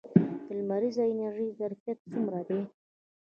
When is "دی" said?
2.47-2.59